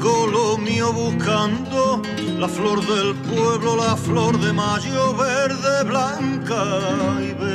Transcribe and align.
Lo 0.00 0.56
mío 0.56 0.92
buscando 0.92 2.00
la 2.38 2.48
flor 2.48 2.80
del 2.86 3.16
pueblo, 3.16 3.76
la 3.76 3.96
flor 3.96 4.38
de 4.38 4.52
mayo 4.52 5.12
verde, 5.16 5.82
blanca 5.84 7.18
y 7.20 7.32
verde. 7.32 7.47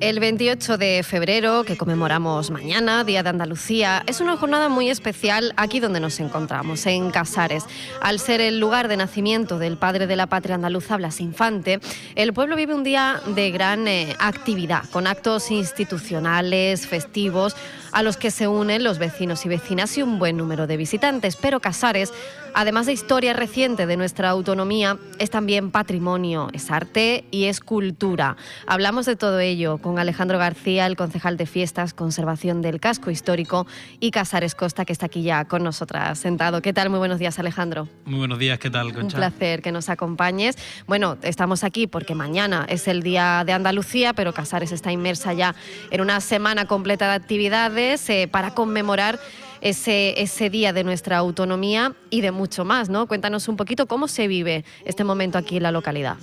El 0.00 0.18
28 0.18 0.78
de 0.78 1.02
febrero, 1.02 1.62
que 1.62 1.76
conmemoramos 1.76 2.50
mañana, 2.50 3.04
Día 3.04 3.22
de 3.22 3.28
Andalucía, 3.28 4.02
es 4.06 4.22
una 4.22 4.38
jornada 4.38 4.70
muy 4.70 4.88
especial 4.88 5.52
aquí 5.58 5.78
donde 5.78 6.00
nos 6.00 6.20
encontramos, 6.20 6.86
en 6.86 7.10
Casares. 7.10 7.66
Al 8.00 8.18
ser 8.18 8.40
el 8.40 8.58
lugar 8.58 8.88
de 8.88 8.96
nacimiento 8.96 9.58
del 9.58 9.76
padre 9.76 10.06
de 10.06 10.16
la 10.16 10.26
patria 10.26 10.54
andaluza, 10.54 10.96
Blas 10.96 11.20
Infante, 11.20 11.80
el 12.14 12.32
pueblo 12.32 12.56
vive 12.56 12.74
un 12.74 12.82
día 12.82 13.20
de 13.26 13.50
gran 13.50 13.86
eh, 13.88 14.16
actividad, 14.18 14.88
con 14.88 15.06
actos 15.06 15.50
institucionales, 15.50 16.86
festivos, 16.86 17.54
a 17.92 18.02
los 18.02 18.16
que 18.16 18.30
se 18.30 18.48
unen 18.48 18.84
los 18.84 18.98
vecinos 18.98 19.44
y 19.44 19.48
vecinas 19.48 19.98
y 19.98 20.02
un 20.02 20.18
buen 20.18 20.36
número 20.36 20.66
de 20.66 20.76
visitantes. 20.76 21.36
Pero 21.36 21.60
Casares, 21.60 22.12
además 22.54 22.86
de 22.86 22.92
historia 22.92 23.32
reciente 23.32 23.86
de 23.86 23.96
nuestra 23.96 24.30
autonomía, 24.30 24.96
es 25.18 25.30
también 25.30 25.70
patrimonio, 25.70 26.48
es 26.52 26.70
arte 26.70 27.24
y 27.30 27.46
es 27.46 27.60
cultura. 27.60 28.36
Hablamos 28.66 29.06
de 29.06 29.16
todo 29.16 29.40
ello 29.40 29.78
con 29.78 29.89
Alejandro 29.98 30.38
García, 30.38 30.86
el 30.86 30.96
concejal 30.96 31.36
de 31.36 31.46
Fiestas, 31.46 31.94
Conservación 31.94 32.62
del 32.62 32.80
Casco 32.80 33.10
Histórico, 33.10 33.66
y 33.98 34.10
Casares 34.10 34.54
Costa, 34.54 34.84
que 34.84 34.92
está 34.92 35.06
aquí 35.06 35.22
ya 35.22 35.44
con 35.44 35.62
nosotras 35.62 36.18
sentado. 36.18 36.62
¿Qué 36.62 36.72
tal? 36.72 36.90
Muy 36.90 36.98
buenos 36.98 37.18
días, 37.18 37.38
Alejandro. 37.38 37.88
Muy 38.04 38.18
buenos 38.18 38.38
días, 38.38 38.58
¿qué 38.58 38.70
tal, 38.70 38.92
Concha? 38.92 39.16
Un 39.16 39.20
placer 39.20 39.62
que 39.62 39.72
nos 39.72 39.88
acompañes. 39.88 40.56
Bueno, 40.86 41.16
estamos 41.22 41.64
aquí 41.64 41.86
porque 41.86 42.14
mañana 42.14 42.66
es 42.68 42.88
el 42.88 43.02
Día 43.02 43.42
de 43.44 43.52
Andalucía, 43.52 44.12
pero 44.12 44.32
Casares 44.32 44.72
está 44.72 44.92
inmersa 44.92 45.32
ya 45.32 45.54
en 45.90 46.00
una 46.00 46.20
semana 46.20 46.66
completa 46.66 47.08
de 47.08 47.14
actividades 47.14 48.08
eh, 48.10 48.28
para 48.30 48.54
conmemorar 48.54 49.18
ese, 49.60 50.20
ese 50.20 50.50
día 50.50 50.72
de 50.72 50.84
nuestra 50.84 51.18
autonomía 51.18 51.94
y 52.08 52.20
de 52.20 52.30
mucho 52.30 52.64
más, 52.64 52.88
¿no? 52.88 53.06
Cuéntanos 53.06 53.48
un 53.48 53.56
poquito 53.56 53.86
cómo 53.86 54.08
se 54.08 54.28
vive 54.28 54.64
este 54.84 55.04
momento 55.04 55.38
aquí 55.38 55.56
en 55.58 55.64
la 55.64 55.72
localidad. 55.72 56.16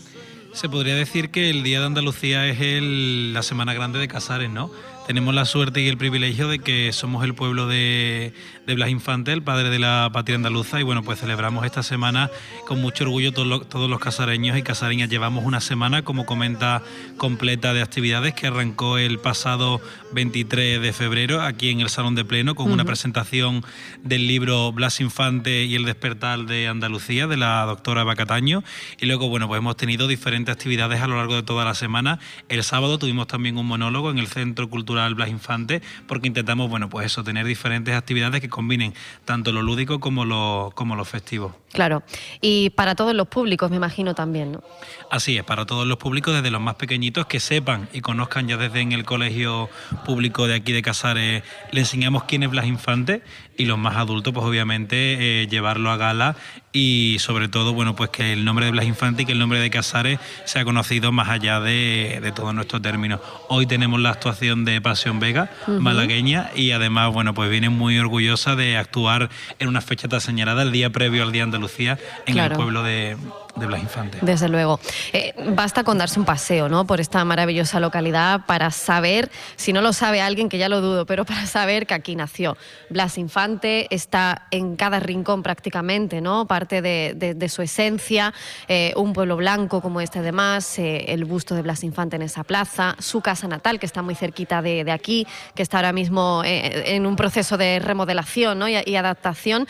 Se 0.58 0.70
podría 0.70 0.96
decir 0.96 1.30
que 1.30 1.52
el 1.52 1.62
Día 1.62 1.82
de 1.82 1.86
Andalucía 1.86 2.48
es 2.48 2.82
la 2.82 3.44
Semana 3.44 3.76
Grande 3.76 4.00
de 4.00 4.08
Casares, 4.08 4.50
¿no? 4.50 4.72
Tenemos 5.08 5.34
la 5.34 5.46
suerte 5.46 5.82
y 5.82 5.88
el 5.88 5.98
privilegio 5.98 6.50
de 6.50 6.60
que 6.60 6.92
somos 6.92 7.24
el 7.24 7.34
pueblo 7.34 7.66
de, 7.66 8.34
Blas 8.68 8.90
Infante, 8.90 9.32
el 9.32 9.42
padre 9.42 9.70
de 9.70 9.80
la 9.80 10.10
patria 10.12 10.36
andaluza, 10.36 10.82
y 10.82 10.84
bueno, 10.84 11.02
pues 11.02 11.22
celebramos 11.22 11.66
esta 11.66 11.82
semana 11.82 12.30
con 12.68 12.82
mucho 12.82 13.06
orgullo 13.06 13.32
todos 13.32 13.48
los, 13.90 14.00
casareños 14.02 14.58
y 14.58 14.64
casareñas. 14.64 15.08
Llevamos 15.08 15.46
una 15.46 15.62
semana, 15.62 16.02
como 16.02 16.26
comenta, 16.26 16.84
completa 17.16 17.74
de 17.74 17.82
actividades 17.82 18.34
que 18.34 18.48
arrancó 18.48 18.98
el 18.98 19.20
pasado 19.20 19.80
23 20.12 20.82
de 20.82 20.92
febrero 20.92 21.42
aquí 21.42 21.70
en 21.70 21.80
el 21.80 21.88
Salón 21.88 22.16
de 22.16 22.26
Pleno 22.26 22.56
con 22.56 22.70
una 22.70 22.84
presentación 22.84 23.64
del 24.04 24.28
libro 24.28 24.74
Blas 24.74 25.00
Infante 25.00 25.64
y 25.64 25.76
el 25.76 25.86
despertar 25.86 26.40
de 26.40 26.68
Andalucía 26.68 27.28
de 27.28 27.38
la 27.38 27.64
doctora 27.66 28.04
Bacataño. 28.04 28.62
Y 29.00 29.06
luego, 29.06 29.30
bueno, 29.30 29.48
pues 29.48 29.60
hemos 29.60 29.78
tenido 29.78 30.10
diferentes 30.10 30.54
actividades 30.54 31.00
a 31.00 31.08
lo 31.08 31.16
largo 31.16 31.36
de 31.36 31.44
toda 31.44 31.64
la 31.64 31.76
semana. 31.76 32.20
El 32.50 32.62
sábado 32.66 33.00
tuvimos 33.00 33.28
también 33.28 33.58
un 33.58 33.66
monólogo 33.66 34.12
en 34.12 34.18
el 34.18 34.28
Centro 34.28 34.70
Cultural 34.70 34.97
Blas 35.16 35.30
Infante, 35.30 35.82
porque 36.08 36.28
intentamos, 36.28 36.70
bueno, 36.70 36.90
pues 36.90 37.06
eso, 37.06 37.24
tener 37.24 37.46
diferentes 37.46 37.96
actividades 37.96 38.42
que 38.42 38.50
combinen 38.50 38.94
tanto 39.26 39.52
lo 39.52 39.62
lúdico 39.62 40.00
como 40.00 40.26
lo, 40.26 40.72
como 40.76 40.96
lo 40.96 41.06
festivo. 41.06 41.56
Claro, 41.74 42.04
y 42.42 42.72
para 42.72 42.96
todos 42.96 43.14
los 43.14 43.28
públicos, 43.28 43.70
me 43.70 43.78
imagino 43.78 44.16
también, 44.16 44.54
¿no? 44.54 44.64
Así 45.12 45.38
es, 45.38 45.44
para 45.44 45.66
todos 45.66 45.86
los 45.86 45.98
públicos, 45.98 46.34
desde 46.34 46.52
los 46.52 46.62
más 46.62 46.76
pequeñitos, 46.76 47.26
que 47.28 47.40
sepan 47.40 47.90
y 47.94 48.02
conozcan 48.02 48.48
ya 48.48 48.58
desde 48.58 48.82
en 48.82 48.92
el 48.92 49.04
colegio 49.04 49.70
público 50.06 50.48
de 50.48 50.56
aquí 50.56 50.72
de 50.72 50.82
Casares, 50.82 51.44
le 51.72 51.80
enseñamos 51.80 52.24
quién 52.24 52.44
es 52.44 52.50
Blas 52.50 52.66
Infante 52.66 53.22
y 53.58 53.66
los 53.66 53.78
más 53.78 53.96
adultos, 53.96 54.34
pues 54.34 54.46
obviamente 54.46 55.42
eh, 55.42 55.48
llevarlo 55.48 55.92
a 55.92 55.98
gala 55.98 56.36
y 56.78 57.18
sobre 57.18 57.48
todo, 57.48 57.74
bueno, 57.74 57.96
pues 57.96 58.12
que 58.12 58.34
el 58.34 58.46
nombre 58.46 58.66
de 58.68 58.72
Blas 58.72 58.86
Infante 58.86 59.24
y 59.24 59.26
que 59.26 59.32
el 59.32 59.40
nombre 59.40 59.60
de 59.60 59.72
Casares 59.72 60.20
sea 60.46 60.64
conocido 60.64 61.12
más 61.12 61.28
allá 61.28 61.60
de, 61.60 62.20
de 62.22 62.32
todo 62.32 62.54
nuestro 62.54 62.80
término. 62.80 63.20
Hoy 63.50 63.66
tenemos 63.66 64.00
la 64.00 64.12
actuación 64.12 64.64
de 64.64 64.80
Pasión 64.80 65.20
Vega, 65.20 65.50
malagueña, 65.66 66.52
y 66.56 66.72
además, 66.72 67.12
bueno, 67.12 67.34
pues 67.34 67.50
viene 67.50 67.70
muy 67.70 67.98
orgullosa 67.98 68.56
de 68.56 68.78
actuar 68.78 69.30
en 69.58 69.70
una 69.70 69.82
fecha 69.82 70.08
tan 70.08 70.22
señalada, 70.22 70.62
el 70.62 70.72
día 70.72 70.92
previo 70.92 71.24
al 71.24 71.32
Día 71.32 71.44
Andalucía, 71.44 71.98
en 72.28 72.38
el 72.38 72.52
pueblo 72.52 72.84
de, 72.84 73.18
de 73.60 73.66
Blas 73.66 73.82
Infante. 73.82 74.20
Desde 74.22 74.50
luego. 74.50 74.80
Eh, 75.14 75.34
basta 75.50 75.84
con 75.84 75.98
darse 75.98 76.20
un 76.20 76.26
paseo 76.26 76.70
¿no? 76.70 76.86
por 76.86 77.02
esta 77.02 77.24
maravillosa 77.26 77.80
localidad 77.80 78.46
para 78.46 78.72
saber, 78.72 79.32
si 79.56 79.74
no 79.74 79.82
lo 79.82 79.94
sabe 79.94 80.22
alguien, 80.22 80.50
que 80.50 80.58
ya 80.58 80.70
lo 80.70 80.82
dudo, 80.82 81.06
pero 81.06 81.26
para 81.26 81.46
saber 81.46 81.88
que 81.88 81.94
aquí 81.94 82.16
nació. 82.16 82.58
Blas 82.90 83.18
Infante 83.18 83.94
está 83.94 84.48
en 84.52 84.76
cada 84.76 85.00
rincón 85.00 85.44
prácticamente, 85.44 86.22
¿no? 86.22 86.48
parte 86.48 86.82
de, 86.82 87.48
su 87.48 87.62
esencia, 87.62 88.34
eh, 88.68 88.94
un 88.98 89.14
pueblo 89.14 89.38
blanco 89.38 89.82
como 89.82 90.02
este 90.02 90.20
además, 90.20 90.80
eh, 90.80 91.06
el 91.08 91.24
busto 91.24 91.56
de 91.56 91.62
Blas 91.62 91.84
Infante 91.84 92.18
en 92.18 92.24
esa 92.24 92.44
plaza, 92.44 92.96
su 93.00 93.22
casa 93.22 93.48
natal 93.48 93.80
que 93.80 93.86
está 93.86 94.02
muy 94.02 94.16
cerquita 94.16 94.62
de, 94.62 94.92
aquí, 94.92 95.26
que 95.56 95.64
está 95.64 95.78
ahora 95.78 95.94
mismo 95.94 96.42
en 96.46 97.06
un 97.06 97.16
proceso 97.16 97.58
de 97.58 97.80
remodelación 97.80 98.62
y 98.68 98.96
adaptación 98.96 99.68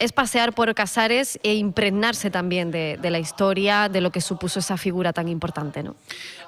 es 0.00 0.12
pasear 0.12 0.54
por 0.54 0.74
Casares 0.74 1.38
e 1.42 1.54
impregnarse 1.54 2.30
también 2.30 2.70
de, 2.70 2.98
la 3.02 3.18
historia, 3.18 3.88
de 3.88 4.00
lo 4.00 4.10
que 4.10 4.20
supuso 4.20 4.58
esa 4.58 4.76
figura 4.76 5.12
tan 5.12 5.28
importante, 5.28 5.82
¿no? 5.82 5.94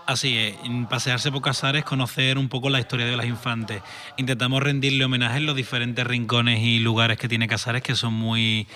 Así 0.07 0.37
es, 0.37 0.57
pasearse 0.89 1.31
por 1.31 1.43
Casares, 1.43 1.85
conocer 1.85 2.39
un 2.39 2.49
poco 2.49 2.71
la 2.71 2.81
historia 2.81 3.07
de 3.07 3.17
las 3.17 3.27
infantes. 3.27 3.83
Intentamos 4.17 4.63
rendirle 4.63 5.05
homenaje 5.05 5.37
en 5.37 5.47
los 5.47 5.55
diferentes 5.55 6.05
rincones 6.05 6.61
y 6.61 6.81
lugares 6.81 7.19
que 7.19 7.29
tiene 7.29 7.47
Casares, 7.47 7.83
que 7.83 7.95
son 7.95 8.15
muy 8.15 8.67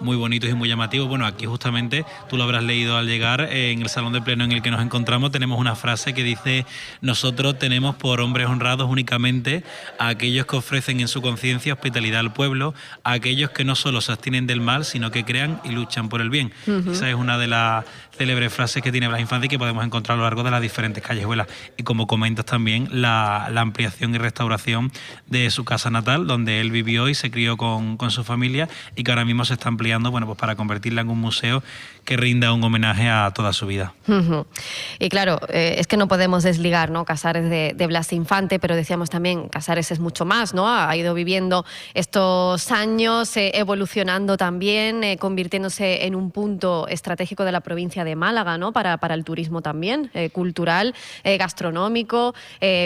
muy 0.00 0.16
bonitos 0.16 0.50
y 0.50 0.54
muy 0.54 0.68
llamativos. 0.68 1.08
Bueno, 1.08 1.26
aquí 1.26 1.46
justamente 1.46 2.04
tú 2.28 2.36
lo 2.36 2.44
habrás 2.44 2.62
leído 2.62 2.96
al 2.96 3.06
llegar 3.06 3.40
eh, 3.40 3.72
en 3.72 3.82
el 3.82 3.88
salón 3.88 4.12
de 4.12 4.20
pleno 4.20 4.44
en 4.44 4.52
el 4.52 4.62
que 4.62 4.70
nos 4.70 4.80
encontramos. 4.80 5.30
Tenemos 5.30 5.58
una 5.58 5.74
frase 5.74 6.14
que 6.14 6.22
dice: 6.22 6.66
Nosotros 7.00 7.58
tenemos 7.58 7.96
por 7.96 8.20
hombres 8.20 8.46
honrados 8.46 8.88
únicamente 8.90 9.64
a 9.98 10.08
aquellos 10.08 10.46
que 10.46 10.56
ofrecen 10.56 11.00
en 11.00 11.08
su 11.08 11.22
conciencia 11.22 11.74
hospitalidad 11.74 12.20
al 12.20 12.32
pueblo, 12.32 12.74
a 13.04 13.12
aquellos 13.12 13.50
que 13.50 13.64
no 13.64 13.74
solo 13.74 14.00
se 14.00 14.12
abstienen 14.12 14.46
del 14.46 14.60
mal, 14.60 14.84
sino 14.84 15.10
que 15.10 15.24
crean 15.24 15.60
y 15.64 15.70
luchan 15.70 16.08
por 16.08 16.20
el 16.20 16.30
bien. 16.30 16.52
Esa 16.90 17.08
es 17.08 17.14
una 17.14 17.38
de 17.38 17.46
las 17.46 17.84
célebres 18.16 18.52
frases 18.52 18.82
que 18.82 18.92
tiene 18.92 19.08
Blas 19.08 19.20
Infante 19.20 19.46
y 19.46 19.48
que 19.48 19.58
podemos 19.58 19.84
encontrar 19.84 20.14
a 20.14 20.18
lo 20.18 20.24
largo 20.24 20.42
de 20.42 20.50
las 20.50 20.60
diferentes 20.60 21.02
callejuelas. 21.02 21.48
Y 21.76 21.82
como 21.82 22.06
comentas 22.06 22.44
también, 22.44 22.88
la, 22.90 23.46
ampliación 23.56 24.14
y 24.14 24.18
restauración 24.18 24.92
de 25.26 25.50
su 25.50 25.64
casa 25.64 25.90
natal, 25.90 26.26
donde 26.26 26.60
él 26.60 26.70
vivió 26.70 27.08
y 27.08 27.14
se 27.14 27.30
crió 27.30 27.56
con, 27.56 27.96
con 27.96 28.10
su 28.10 28.22
familia 28.22 28.68
y 28.94 29.02
que 29.02 29.10
ahora 29.10 29.24
mismo 29.24 29.44
se 29.44 29.54
está 29.54 29.68
ampliando 29.68 29.85
bueno, 29.94 30.26
pues 30.26 30.38
para 30.38 30.56
convertirla 30.56 31.02
en 31.02 31.08
un 31.08 31.20
museo 31.20 31.62
que 32.06 32.16
rinda 32.16 32.52
un 32.52 32.62
homenaje 32.62 33.08
a 33.08 33.30
toda 33.34 33.52
su 33.52 33.66
vida. 33.66 33.92
Y 34.98 35.08
claro, 35.08 35.40
eh, 35.48 35.74
es 35.78 35.86
que 35.86 35.96
no 35.96 36.06
podemos 36.06 36.44
desligar 36.44 36.90
¿no? 36.90 37.04
Casares 37.04 37.50
de, 37.50 37.86
Blas 37.86 38.12
Infante, 38.12 38.58
pero 38.58 38.76
decíamos 38.76 39.10
también, 39.10 39.48
Casares 39.48 39.90
es 39.90 39.98
mucho 39.98 40.24
más, 40.24 40.54
¿no? 40.54 40.68
Ha 40.68 40.96
ido 40.96 41.14
viviendo 41.14 41.64
estos 41.94 42.70
años, 42.70 43.36
eh, 43.36 43.50
evolucionando 43.54 44.36
también, 44.36 45.02
eh, 45.02 45.18
convirtiéndose 45.18 46.06
en 46.06 46.14
un 46.14 46.30
punto 46.30 46.86
estratégico 46.88 47.44
de 47.44 47.52
la 47.52 47.60
provincia 47.60 48.04
de 48.04 48.14
Málaga, 48.14 48.56
¿no? 48.56 48.72
Para, 48.72 48.98
para 48.98 49.14
el 49.14 49.24
turismo 49.24 49.60
también, 49.60 50.10
cultural, 50.32 50.94
gastronómico, 51.24 52.34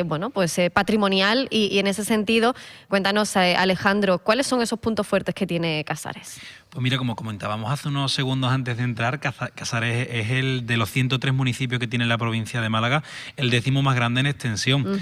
bueno, 0.07 0.31
pues 0.31 0.59
patrimonial. 0.73 1.47
Y, 1.51 1.67
y, 1.67 1.79
en 1.79 1.87
ese 1.87 2.05
sentido, 2.05 2.55
cuéntanos, 2.89 3.37
Alejandro, 3.37 4.19
¿cuáles 4.19 4.47
son 4.47 4.63
esos 4.63 4.79
puntos 4.79 5.07
fuertes 5.07 5.35
que 5.35 5.47
tiene 5.47 5.85
Casares? 5.85 6.41
Pues 6.71 6.83
como 6.99 7.17
comentábamos 7.17 7.71
hace 7.73 7.89
unos 7.89 8.13
segundos 8.13 8.53
antes 8.53 8.77
de 8.77 8.85
entrar, 8.85 9.21
Casares 9.21 10.09
es 10.11 10.31
el 10.31 10.67
de 10.67 10.77
los 10.77 10.91
103 10.91 11.35
municipios 11.35 11.79
que 11.79 11.87
tiene 11.87 12.07
la 12.07 12.19
provincia 12.19 12.61
de 12.61 12.69
Málaga, 12.69 13.03
el 13.37 13.51
décimo 13.51 13.83
más 13.83 13.95
grande 13.97 14.21
en 14.21 14.27
extensión. 14.27 15.01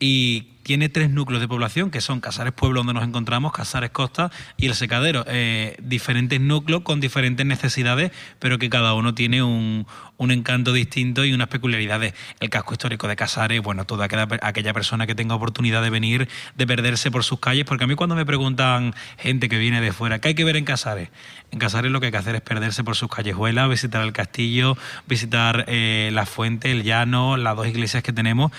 Y 0.00 0.50
tiene 0.62 0.88
tres 0.88 1.10
núcleos 1.10 1.40
de 1.40 1.48
población, 1.48 1.90
que 1.90 2.00
son 2.00 2.20
Casares 2.20 2.52
Pueblo, 2.52 2.80
donde 2.80 2.94
nos 2.94 3.04
encontramos, 3.04 3.52
Casares 3.52 3.90
Costa 3.90 4.30
y 4.56 4.66
El 4.66 4.74
Secadero. 4.74 5.24
Eh, 5.26 5.76
diferentes 5.82 6.40
núcleos 6.40 6.82
con 6.82 7.00
diferentes 7.00 7.44
necesidades, 7.44 8.12
pero 8.38 8.58
que 8.58 8.70
cada 8.70 8.94
uno 8.94 9.14
tiene 9.14 9.42
un, 9.42 9.86
encanto 10.18 10.72
distinto 10.72 11.24
y 11.24 11.32
unas 11.32 11.48
peculiaridades. 11.48 12.14
El 12.40 12.50
casco 12.50 12.72
histórico 12.74 13.08
de 13.08 13.16
Casares, 13.16 13.60
bueno, 13.60 13.84
toda 13.84 14.06
aquella, 14.06 14.72
persona 14.72 15.06
que 15.06 15.14
tenga 15.14 15.34
oportunidad 15.34 15.82
de 15.82 15.90
venir, 15.90 16.28
de 16.54 16.66
perderse 16.66 17.10
por 17.10 17.24
sus 17.24 17.40
calles, 17.40 17.64
porque 17.64 17.84
a 17.84 17.86
mí 17.86 17.94
cuando 17.94 18.14
me 18.14 18.24
preguntan 18.24 18.94
gente 19.18 19.48
que 19.48 19.58
viene 19.58 19.80
de 19.80 19.92
fuera, 19.92 20.18
¿qué 20.18 20.28
hay 20.28 20.34
que 20.34 20.44
ver 20.44 20.56
en 20.56 20.64
Casares? 20.64 21.10
En 21.50 21.58
Casares 21.58 21.90
lo 21.90 22.00
que 22.00 22.06
hay 22.06 22.12
que 22.12 22.18
hacer 22.18 22.36
es 22.36 22.42
perderse 22.42 22.84
por 22.84 22.96
sus 22.96 23.10
callejuelas, 23.10 23.68
visitar 23.68 24.02
el 24.02 24.12
castillo, 24.12 24.78
visitar 25.06 25.64
eh, 25.68 26.10
la 26.12 26.26
fuente, 26.26 26.70
el 26.70 26.84
llano, 26.84 27.36
las 27.36 27.56
dos 27.56 27.66
iglesias 27.66 28.02
que 28.02 28.12
tenemos 28.12 28.52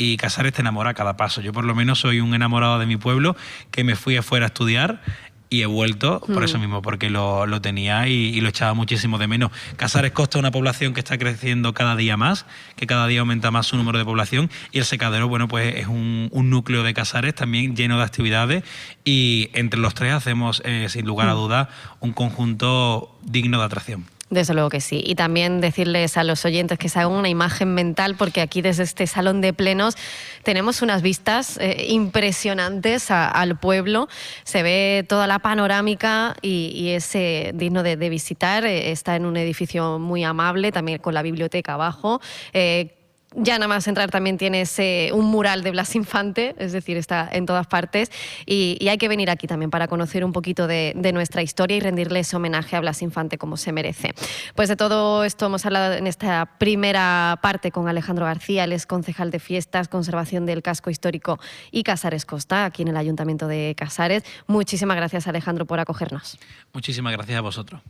y 0.00 0.16
Casares 0.16 0.54
te 0.54 0.62
enamora 0.62 0.90
a 0.90 0.94
cada 0.94 1.18
paso. 1.18 1.42
Yo 1.42 1.52
por 1.52 1.66
lo 1.66 1.74
menos 1.74 2.00
soy 2.00 2.20
un 2.20 2.32
enamorado 2.34 2.78
de 2.78 2.86
mi 2.86 2.96
pueblo 2.96 3.36
que 3.70 3.84
me 3.84 3.96
fui 3.96 4.16
afuera 4.16 4.46
a 4.46 4.48
estudiar 4.48 5.02
y 5.50 5.60
he 5.60 5.66
vuelto 5.66 6.20
por 6.20 6.42
eso 6.42 6.58
mismo, 6.58 6.80
porque 6.80 7.10
lo, 7.10 7.44
lo 7.44 7.60
tenía 7.60 8.08
y, 8.08 8.12
y, 8.12 8.40
lo 8.40 8.48
echaba 8.48 8.72
muchísimo 8.72 9.18
de 9.18 9.26
menos. 9.26 9.50
Casares 9.76 10.12
Costa 10.12 10.38
es 10.38 10.40
una 10.40 10.52
población 10.52 10.94
que 10.94 11.00
está 11.00 11.18
creciendo 11.18 11.74
cada 11.74 11.96
día 11.96 12.16
más, 12.16 12.46
que 12.76 12.86
cada 12.86 13.06
día 13.08 13.20
aumenta 13.20 13.50
más 13.50 13.66
su 13.66 13.76
número 13.76 13.98
de 13.98 14.04
población 14.06 14.48
y 14.72 14.78
el 14.78 14.86
secadero, 14.86 15.28
bueno, 15.28 15.48
pues 15.48 15.74
es 15.74 15.86
un, 15.86 16.30
un 16.32 16.48
núcleo 16.48 16.82
de 16.82 16.94
Casares 16.94 17.34
también 17.34 17.76
lleno 17.76 17.98
de 17.98 18.04
actividades 18.04 18.64
y 19.04 19.50
entre 19.52 19.80
los 19.80 19.92
tres 19.92 20.14
hacemos, 20.14 20.62
eh, 20.64 20.86
sin 20.88 21.04
lugar 21.04 21.28
a 21.28 21.32
dudas, 21.32 21.68
un 21.98 22.12
conjunto 22.12 23.18
digno 23.22 23.58
de 23.58 23.64
atracción. 23.64 24.06
Desde 24.30 24.54
luego 24.54 24.68
que 24.68 24.80
sí. 24.80 25.02
Y 25.04 25.16
también 25.16 25.60
decirles 25.60 26.16
a 26.16 26.22
los 26.22 26.44
oyentes 26.44 26.78
que 26.78 26.88
se 26.88 27.00
hagan 27.00 27.10
una 27.10 27.28
imagen 27.28 27.74
mental, 27.74 28.14
porque 28.16 28.40
aquí 28.40 28.62
desde 28.62 28.84
este 28.84 29.08
salón 29.08 29.40
de 29.40 29.52
plenos 29.52 29.96
tenemos 30.44 30.82
unas 30.82 31.02
vistas 31.02 31.58
eh, 31.60 31.86
impresionantes 31.88 33.10
al 33.10 33.58
pueblo. 33.58 34.08
Se 34.44 34.62
ve 34.62 35.04
toda 35.08 35.26
la 35.26 35.40
panorámica 35.40 36.36
y, 36.42 36.70
y 36.76 36.90
es 36.90 37.12
digno 37.54 37.82
de, 37.82 37.96
de 37.96 38.08
visitar. 38.08 38.64
Eh, 38.64 38.92
está 38.92 39.16
en 39.16 39.26
un 39.26 39.36
edificio 39.36 39.98
muy 39.98 40.22
amable, 40.22 40.70
también 40.70 40.98
con 40.98 41.12
la 41.12 41.22
biblioteca 41.22 41.74
abajo. 41.74 42.20
Eh, 42.52 42.99
ya 43.34 43.58
nada 43.58 43.68
más 43.68 43.86
entrar 43.86 44.10
también 44.10 44.38
tienes 44.38 44.78
eh, 44.78 45.10
un 45.12 45.26
mural 45.26 45.62
de 45.62 45.70
Blas 45.70 45.94
Infante, 45.94 46.54
es 46.58 46.72
decir, 46.72 46.96
está 46.96 47.28
en 47.30 47.46
todas 47.46 47.66
partes 47.66 48.10
y, 48.46 48.78
hay 48.90 48.98
que 48.98 49.06
venir 49.06 49.30
aquí 49.30 49.46
también 49.46 49.70
para 49.70 49.86
conocer 49.86 50.24
un 50.24 50.32
poquito 50.32 50.66
de, 50.66 50.94
nuestra 51.12 51.42
historia 51.42 51.76
y 51.76 51.80
rendirle 51.80 52.20
ese 52.20 52.34
homenaje 52.34 52.74
a 52.74 52.80
Blas 52.80 53.02
Infante 53.02 53.38
como 53.38 53.56
se 53.56 53.70
merece. 53.70 54.14
Pues 54.56 54.68
de 54.68 54.74
todo 54.74 55.22
esto 55.22 55.46
hemos 55.46 55.64
hablado 55.64 55.94
en 55.94 56.08
esta 56.08 56.56
primera 56.58 57.38
parte 57.40 57.70
con 57.70 57.86
Alejandro 57.86 58.26
García, 58.26 58.64
él 58.64 58.72
es 58.72 58.84
concejal 58.86 59.30
de 59.30 59.38
fiestas, 59.38 59.86
conservación 59.86 60.44
del 60.44 60.62
casco 60.62 60.90
histórico 60.90 61.38
y 61.70 61.84
Casares 61.84 62.26
Costa, 62.26 62.64
aquí 62.64 62.82
en 62.82 62.88
el 62.88 62.96
Ayuntamiento 62.96 63.46
de 63.46 63.74
Casares. 63.76 64.24
Muchísimas 64.48 64.96
gracias 64.96 65.28
Alejandro 65.28 65.66
por 65.66 65.78
acogernos. 65.78 66.36
Muchísimas 66.72 67.12
gracias 67.12 67.38
a 67.38 67.42
vosotros. 67.42 67.80